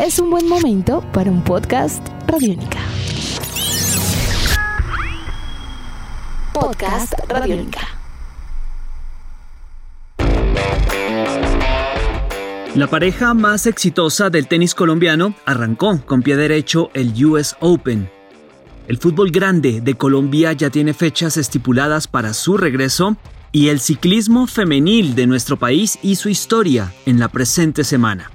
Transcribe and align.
es 0.00 0.18
un 0.18 0.30
buen 0.30 0.48
momento 0.48 1.04
para 1.12 1.30
un 1.30 1.44
podcast 1.44 2.06
Radiónica. 2.26 2.78
Podcast 6.54 7.12
Radiónica. 7.28 7.80
La 12.74 12.86
pareja 12.86 13.34
más 13.34 13.66
exitosa 13.66 14.30
del 14.30 14.48
tenis 14.48 14.74
colombiano 14.74 15.34
arrancó 15.44 16.00
con 16.06 16.22
pie 16.22 16.36
derecho 16.36 16.90
el 16.94 17.22
US 17.26 17.56
Open. 17.60 18.10
El 18.88 18.96
fútbol 18.96 19.30
grande 19.30 19.82
de 19.82 19.94
Colombia 19.96 20.54
ya 20.54 20.70
tiene 20.70 20.94
fechas 20.94 21.36
estipuladas 21.36 22.08
para 22.08 22.32
su 22.32 22.56
regreso 22.56 23.18
y 23.52 23.68
el 23.68 23.80
ciclismo 23.80 24.46
femenil 24.46 25.14
de 25.14 25.26
nuestro 25.26 25.58
país 25.58 25.98
hizo 26.02 26.30
historia 26.30 26.90
en 27.04 27.20
la 27.20 27.28
presente 27.28 27.84
semana. 27.84 28.30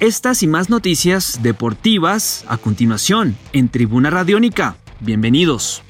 Estas 0.00 0.44
y 0.44 0.46
más 0.46 0.70
noticias 0.70 1.40
deportivas 1.42 2.44
a 2.46 2.56
continuación 2.56 3.36
en 3.52 3.68
Tribuna 3.68 4.10
Radiónica. 4.10 4.76
Bienvenidos. 5.00 5.82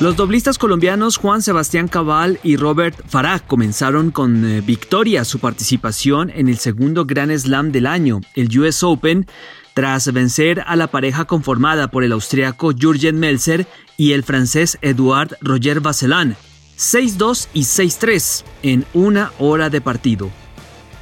Los 0.00 0.16
doblistas 0.16 0.58
colombianos 0.58 1.16
Juan 1.16 1.40
Sebastián 1.40 1.86
Cabal 1.86 2.40
y 2.42 2.56
Robert 2.56 2.96
Farah 3.06 3.38
comenzaron 3.38 4.10
con 4.10 4.44
eh, 4.44 4.60
victoria 4.60 5.24
su 5.24 5.38
participación 5.38 6.30
en 6.30 6.48
el 6.48 6.58
segundo 6.58 7.04
Grand 7.04 7.36
Slam 7.36 7.70
del 7.70 7.86
año, 7.86 8.20
el 8.34 8.58
US 8.58 8.82
Open, 8.82 9.28
tras 9.74 10.12
vencer 10.12 10.64
a 10.66 10.74
la 10.74 10.88
pareja 10.88 11.26
conformada 11.26 11.92
por 11.92 12.02
el 12.02 12.10
austriaco 12.10 12.72
Jürgen 12.72 13.20
Melzer 13.20 13.68
y 13.96 14.12
el 14.12 14.24
francés 14.24 14.78
Edouard 14.82 15.36
Roger 15.42 15.78
Vasselin, 15.78 16.34
6-2 16.76 17.46
y 17.54 17.60
6-3 17.60 18.44
en 18.64 18.84
una 18.94 19.30
hora 19.38 19.70
de 19.70 19.80
partido. 19.80 20.28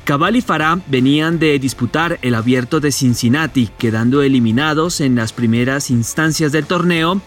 Cabal 0.06 0.36
y 0.36 0.40
Farah 0.40 0.78
venían 0.86 1.40
de 1.40 1.58
disputar 1.58 2.20
el 2.22 2.36
abierto 2.36 2.78
de 2.78 2.92
Cincinnati, 2.92 3.68
quedando 3.76 4.22
eliminados 4.22 5.00
en 5.00 5.16
las 5.16 5.32
primeras 5.32 5.90
instancias 5.90 6.52
del 6.52 6.64
torneo, 6.64 7.20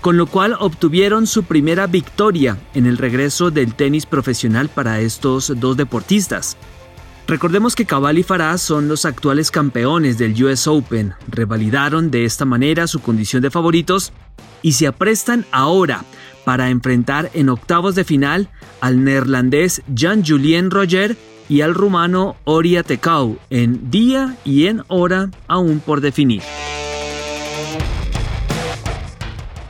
con 0.00 0.16
lo 0.16 0.26
cual 0.26 0.54
obtuvieron 0.60 1.26
su 1.26 1.42
primera 1.42 1.88
victoria 1.88 2.56
en 2.72 2.86
el 2.86 2.98
regreso 2.98 3.50
del 3.50 3.74
tenis 3.74 4.06
profesional 4.06 4.68
para 4.68 5.00
estos 5.00 5.54
dos 5.58 5.76
deportistas. 5.76 6.56
Recordemos 7.26 7.74
que 7.74 7.84
Cabal 7.84 8.16
y 8.18 8.22
Farah 8.22 8.58
son 8.58 8.86
los 8.86 9.06
actuales 9.06 9.50
campeones 9.50 10.16
del 10.16 10.40
US 10.44 10.68
Open, 10.68 11.14
revalidaron 11.26 12.12
de 12.12 12.24
esta 12.26 12.44
manera 12.44 12.86
su 12.86 13.00
condición 13.00 13.42
de 13.42 13.50
favoritos 13.50 14.12
y 14.62 14.74
se 14.74 14.86
aprestan 14.86 15.46
ahora 15.50 16.04
para 16.44 16.70
enfrentar 16.70 17.28
en 17.34 17.48
octavos 17.48 17.96
de 17.96 18.04
final 18.04 18.48
al 18.80 19.02
neerlandés 19.02 19.82
Jean-Julien 19.92 20.70
Roger 20.70 21.16
y 21.50 21.62
al 21.62 21.74
rumano 21.74 22.36
Oria 22.44 22.84
Tecau 22.84 23.36
en 23.50 23.90
día 23.90 24.36
y 24.44 24.68
en 24.68 24.84
hora 24.86 25.30
aún 25.48 25.80
por 25.80 26.00
definir. 26.00 26.42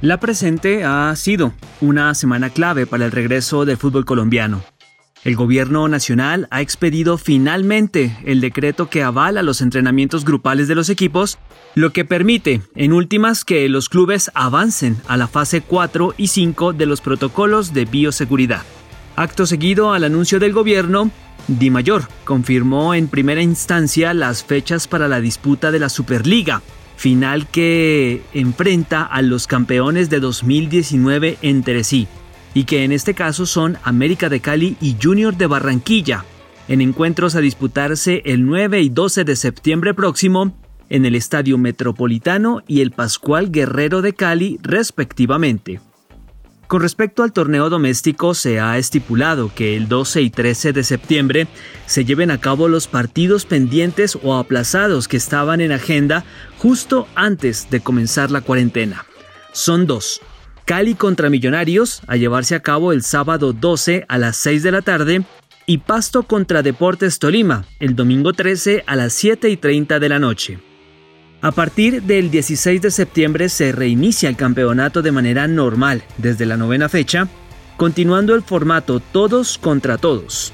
La 0.03 0.21
presente 0.21 0.85
ha 0.85 1.15
sido 1.17 1.53
una 1.81 2.15
semana 2.15 2.51
clave 2.51 2.87
para 2.87 3.07
el 3.07 3.13
regreso 3.13 3.65
del 3.65 3.79
fútbol 3.79 4.05
colombiano. 4.05 4.63
El 5.25 5.37
gobierno 5.37 5.89
nacional 5.89 6.49
ha 6.51 6.61
expedido 6.61 7.19
finalmente 7.19 8.17
el 8.25 8.41
decreto 8.41 8.89
que 8.89 9.03
avala 9.03 9.43
los 9.43 9.61
entrenamientos 9.61 10.25
grupales 10.25 10.69
de 10.69 10.75
los 10.75 10.89
equipos, 10.89 11.39
lo 11.75 11.93
que 11.93 12.07
permite, 12.07 12.63
en 12.75 12.93
últimas, 12.93 13.45
que 13.45 13.69
los 13.69 13.91
clubes 13.91 14.31
avancen 14.35 14.97
a 15.09 15.19
la 15.19 15.29
fase 15.29 15.61
4 15.61 16.15
y 16.17 16.29
5 16.29 16.73
de 16.73 16.87
los 16.87 17.03
protocolos 17.03 17.75
de 17.75 17.85
bioseguridad. 17.85 18.63
Acto 19.17 19.45
seguido 19.45 19.93
al 19.93 20.05
anuncio 20.05 20.39
del 20.41 20.55
gobierno, 20.55 21.11
Di 21.49 21.71
Mayor 21.71 22.05
confirmó 22.25 22.95
en 22.95 23.09
primera 23.09 23.43
instancia 23.43 24.15
las 24.15 24.45
fechas 24.45 24.89
para 24.89 25.09
la 25.09 25.21
disputa 25.21 25.71
de 25.71 25.79
la 25.79 25.89
Superliga, 25.89 26.63
final 26.97 27.47
que 27.49 28.23
enfrenta 28.33 29.03
a 29.03 29.23
los 29.23 29.47
campeones 29.47 30.11
de 30.11 30.21
2019 30.21 31.39
entre 31.43 31.85
sí 31.85 32.09
y 32.55 32.65
que 32.65 32.85
en 32.85 32.93
este 32.93 33.15
caso 33.15 33.47
son 33.47 33.79
América 33.83 34.29
de 34.29 34.41
Cali 34.41 34.77
y 34.81 34.97
Junior 35.01 35.37
de 35.37 35.47
Barranquilla, 35.47 36.25
en 36.69 36.81
encuentros 36.81 37.35
a 37.35 37.41
disputarse 37.41 38.23
el 38.25 38.45
9 38.45 38.81
y 38.81 38.89
12 38.89 39.25
de 39.25 39.37
septiembre 39.37 39.95
próximo 39.95 40.53
en 40.89 41.05
el 41.05 41.15
Estadio 41.15 41.59
Metropolitano 41.59 42.63
y 42.67 42.81
el 42.81 42.91
Pascual 42.91 43.51
Guerrero 43.51 44.03
de 44.03 44.13
Cali 44.13 44.59
respectivamente. 44.63 45.81
Con 46.71 46.83
respecto 46.83 47.25
al 47.25 47.33
torneo 47.33 47.69
doméstico, 47.69 48.33
se 48.33 48.61
ha 48.61 48.79
estipulado 48.79 49.51
que 49.53 49.77
el 49.77 49.89
12 49.89 50.23
y 50.23 50.31
13 50.31 50.73
de 50.73 50.85
septiembre 50.85 51.49
se 51.87 52.05
lleven 52.05 52.31
a 52.31 52.39
cabo 52.39 52.69
los 52.69 52.87
partidos 52.87 53.45
pendientes 53.45 54.17
o 54.23 54.37
aplazados 54.37 55.09
que 55.09 55.17
estaban 55.17 55.61
en 55.61 55.73
agenda 55.73 56.23
justo 56.59 57.09
antes 57.17 57.69
de 57.71 57.81
comenzar 57.81 58.31
la 58.31 58.43
cuarentena. 58.43 59.05
Son 59.51 59.89
dos. 59.89 60.21
Cali 60.65 60.95
contra 60.95 61.29
Millonarios, 61.29 62.03
a 62.07 62.15
llevarse 62.15 62.55
a 62.55 62.63
cabo 62.63 62.93
el 62.93 63.03
sábado 63.03 63.53
12 63.53 64.05
a 64.07 64.19
las 64.19 64.37
6 64.37 64.63
de 64.63 64.71
la 64.71 64.83
tarde, 64.83 65.25
y 65.67 65.79
Pasto 65.79 66.23
contra 66.23 66.63
Deportes 66.63 67.19
Tolima, 67.19 67.65
el 67.81 67.97
domingo 67.97 68.33
13 68.33 68.85
a 68.87 68.95
las 68.95 69.13
7 69.15 69.51
y 69.51 69.57
30 69.57 69.99
de 69.99 70.09
la 70.09 70.21
noche. 70.21 70.70
A 71.43 71.53
partir 71.53 72.03
del 72.03 72.31
16 72.31 72.83
de 72.83 72.91
septiembre 72.91 73.49
se 73.49 73.73
reinicia 73.73 74.29
el 74.29 74.37
campeonato 74.37 75.01
de 75.01 75.11
manera 75.11 75.49
normal 75.49 76.03
desde 76.19 76.45
la 76.45 76.59
novena 76.59 76.91
fecha, 76.91 77.29
continuando 77.79 78.35
el 78.35 78.43
formato 78.43 79.01
todos 79.01 79.57
contra 79.57 79.97
todos. 79.97 80.53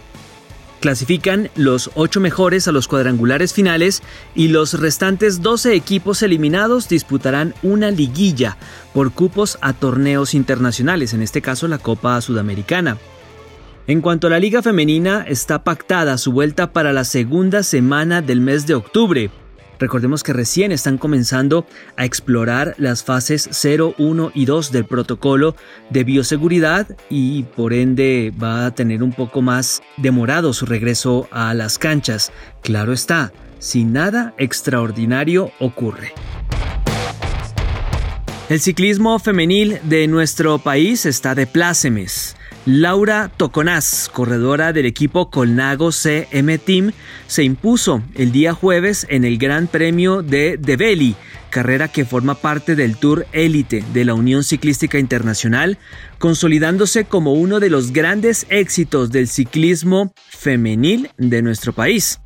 Clasifican 0.78 1.50
los 1.56 1.90
8 1.96 2.20
mejores 2.20 2.68
a 2.68 2.72
los 2.72 2.86
cuadrangulares 2.86 3.52
finales 3.52 4.00
y 4.36 4.46
los 4.46 4.74
restantes 4.78 5.42
12 5.42 5.74
equipos 5.74 6.22
eliminados 6.22 6.88
disputarán 6.88 7.52
una 7.64 7.90
liguilla 7.90 8.56
por 8.94 9.10
cupos 9.10 9.58
a 9.62 9.72
torneos 9.72 10.34
internacionales, 10.34 11.14
en 11.14 11.22
este 11.22 11.42
caso 11.42 11.66
la 11.66 11.78
Copa 11.78 12.20
Sudamericana. 12.20 12.96
En 13.88 14.00
cuanto 14.00 14.28
a 14.28 14.30
la 14.30 14.38
Liga 14.38 14.62
Femenina, 14.62 15.24
está 15.26 15.64
pactada 15.64 16.16
su 16.16 16.30
vuelta 16.30 16.72
para 16.72 16.92
la 16.92 17.02
segunda 17.02 17.64
semana 17.64 18.22
del 18.22 18.40
mes 18.40 18.68
de 18.68 18.74
octubre. 18.74 19.30
Recordemos 19.78 20.22
que 20.22 20.32
recién 20.32 20.72
están 20.72 20.98
comenzando 20.98 21.66
a 21.96 22.04
explorar 22.04 22.74
las 22.78 23.04
fases 23.04 23.48
0, 23.52 23.94
1 23.98 24.32
y 24.34 24.46
2 24.46 24.72
del 24.72 24.86
protocolo 24.86 25.54
de 25.90 26.04
bioseguridad 26.04 26.96
y 27.10 27.42
por 27.42 27.72
ende 27.72 28.32
va 28.42 28.66
a 28.66 28.74
tener 28.74 29.02
un 29.02 29.12
poco 29.12 29.42
más 29.42 29.82
demorado 29.96 30.52
su 30.52 30.66
regreso 30.66 31.28
a 31.30 31.52
las 31.54 31.78
canchas. 31.78 32.32
Claro 32.62 32.92
está, 32.92 33.32
si 33.58 33.84
nada 33.84 34.34
extraordinario 34.38 35.50
ocurre. 35.60 36.12
El 38.48 38.60
ciclismo 38.60 39.18
femenil 39.18 39.80
de 39.82 40.06
nuestro 40.06 40.58
país 40.58 41.04
está 41.04 41.34
de 41.34 41.48
plácemes. 41.48 42.36
Laura 42.66 43.30
Toconaz, 43.36 44.08
corredora 44.08 44.72
del 44.72 44.86
equipo 44.86 45.30
Colnago 45.30 45.92
CM 45.92 46.58
Team, 46.58 46.90
se 47.28 47.44
impuso 47.44 48.02
el 48.16 48.32
día 48.32 48.54
jueves 48.54 49.06
en 49.08 49.24
el 49.24 49.38
Gran 49.38 49.68
Premio 49.68 50.20
de 50.22 50.56
Develi, 50.58 51.14
carrera 51.50 51.86
que 51.86 52.04
forma 52.04 52.34
parte 52.34 52.74
del 52.74 52.96
Tour 52.96 53.24
Élite 53.30 53.84
de 53.94 54.04
la 54.04 54.14
Unión 54.14 54.42
Ciclística 54.42 54.98
Internacional, 54.98 55.78
consolidándose 56.18 57.04
como 57.04 57.34
uno 57.34 57.60
de 57.60 57.70
los 57.70 57.92
grandes 57.92 58.46
éxitos 58.48 59.12
del 59.12 59.28
ciclismo 59.28 60.12
femenil 60.28 61.10
de 61.18 61.42
nuestro 61.42 61.72
país. 61.72 62.18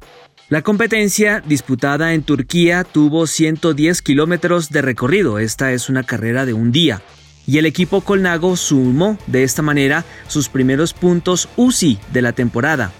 La 0.48 0.62
competencia, 0.62 1.42
disputada 1.46 2.14
en 2.14 2.22
Turquía, 2.22 2.84
tuvo 2.84 3.26
110 3.26 4.00
kilómetros 4.00 4.70
de 4.70 4.80
recorrido. 4.80 5.38
Esta 5.38 5.72
es 5.72 5.90
una 5.90 6.02
carrera 6.02 6.46
de 6.46 6.54
un 6.54 6.72
día 6.72 7.02
y 7.50 7.58
el 7.58 7.66
equipo 7.66 8.02
Colnago 8.02 8.56
sumó 8.56 9.18
de 9.26 9.42
esta 9.42 9.60
manera 9.60 10.04
sus 10.28 10.48
primeros 10.48 10.94
puntos 10.94 11.48
UCI 11.56 11.98
de 12.12 12.22
la 12.22 12.32
temporada. 12.32 12.92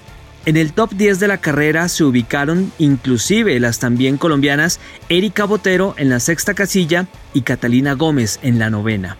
En 0.45 0.57
el 0.57 0.73
top 0.73 0.91
10 0.93 1.21
de 1.21 1.29
la 1.29 1.39
carrera 1.39 1.89
se 1.89 2.03
ubicaron 2.03 2.73
inclusive 2.79 3.61
las 3.61 3.79
también 3.79 4.17
colombianas 4.17 4.81
Erika 5.09 5.45
Botero 5.45 5.95
en 5.99 6.09
la 6.09 6.19
sexta 6.19 6.55
casilla 6.55 7.07
y 7.33 7.43
Catalina 7.43 7.93
Gómez 7.93 8.41
en 8.43 8.59
la 8.59 8.71
novena. 8.71 9.17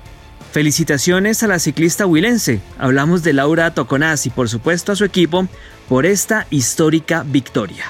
Felicitaciones 0.51 1.45
a 1.45 1.47
la 1.47 1.61
ciclista 1.61 2.07
huilense. 2.07 2.61
Hablamos 2.77 3.23
de 3.23 3.33
Laura 3.33 3.73
Toconaz 3.73 4.27
y 4.27 4.31
por 4.31 4.49
supuesto 4.49 4.91
a 4.91 4.97
su 4.97 5.05
equipo 5.05 5.47
por 5.89 6.07
esta 6.07 6.49
histórica 6.51 7.23
victoria. 7.25 7.85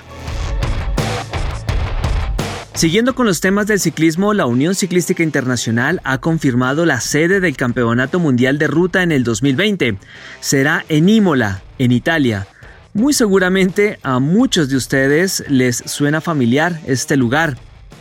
Siguiendo 2.81 3.15
con 3.15 3.27
los 3.27 3.43
temas 3.43 3.67
del 3.67 3.79
ciclismo, 3.79 4.33
la 4.33 4.47
Unión 4.47 4.75
Ciclística 4.75 5.23
Internacional 5.23 6.01
ha 6.03 6.17
confirmado 6.17 6.87
la 6.87 7.03
sede 7.03 7.39
del 7.39 7.55
Campeonato 7.55 8.19
Mundial 8.19 8.57
de 8.57 8.69
Ruta 8.69 9.03
en 9.03 9.13
el 9.13 9.23
2020. 9.23 9.99
Será 10.41 10.87
en 10.89 11.11
Imola, 11.11 11.63
en 11.77 11.93
Italia. 11.93 12.47
Muy 12.95 13.13
seguramente 13.13 13.99
a 14.03 14.19
muchos 14.19 14.71
de 14.71 14.77
ustedes 14.77 15.45
les 15.47 15.77
suena 15.77 16.23
familiar 16.23 16.81
este 16.87 17.19
lugar. 17.19 17.59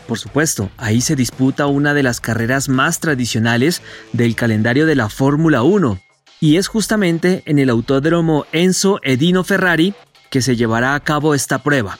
Por 0.08 0.18
supuesto, 0.18 0.72
ahí 0.78 1.02
se 1.02 1.18
disputa 1.18 1.66
una 1.66 1.94
de 1.94 2.04
las 2.04 2.22
carreras 2.22 2.70
más 2.70 3.02
tradicionales 3.02 3.82
del 4.14 4.34
calendario 4.34 4.86
de 4.86 4.96
la 4.96 5.10
Fórmula 5.10 5.62
1, 5.62 6.00
y 6.40 6.56
es 6.56 6.70
justamente 6.70 7.44
en 7.48 7.60
el 7.60 7.70
autódromo 7.70 8.46
Enzo 8.54 9.02
Edino 9.04 9.44
Ferrari 9.44 9.94
que 10.30 10.42
se 10.42 10.56
llevará 10.56 10.96
a 10.96 11.02
cabo 11.02 11.36
esta 11.36 11.64
prueba. 11.64 11.98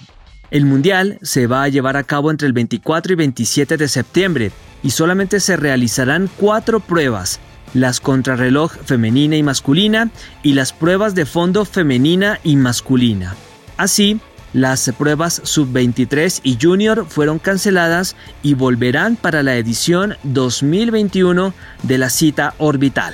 El 0.52 0.66
Mundial 0.66 1.20
se 1.22 1.46
va 1.46 1.64
a 1.64 1.68
llevar 1.68 1.96
a 1.96 2.04
cabo 2.04 2.32
entre 2.32 2.48
el 2.48 2.54
24 2.54 3.14
y 3.14 3.16
27 3.16 3.78
de 3.78 3.88
septiembre 3.88 4.52
y 4.82 4.90
solamente 4.92 5.40
se 5.40 5.58
realizarán 5.58 6.30
cuatro 6.38 6.80
pruebas, 6.80 7.40
las 7.76 8.00
contrarreloj 8.00 8.72
femenina 8.84 9.38
y 9.38 9.44
masculina 9.44 10.10
y 10.42 10.54
las 10.54 10.74
pruebas 10.74 11.14
de 11.14 11.28
fondo 11.28 11.66
femenina 11.66 12.40
y 12.44 12.56
masculina. 12.56 13.36
Así, 13.78 14.20
las 14.54 14.92
pruebas 14.98 15.40
sub-23 15.44 16.40
y 16.42 16.58
junior 16.60 17.06
fueron 17.08 17.38
canceladas 17.38 18.16
y 18.42 18.56
volverán 18.56 19.18
para 19.18 19.44
la 19.44 19.56
edición 19.56 20.16
2021 20.24 21.54
de 21.84 21.98
la 22.00 22.10
cita 22.10 22.56
orbital. 22.58 23.14